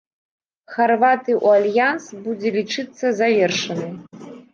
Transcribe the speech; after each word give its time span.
Харватыі 0.77 1.33
ў 1.43 1.47
альянс 1.61 2.05
будзе 2.23 2.49
лічыцца 2.57 3.13
завершанай. 3.19 3.93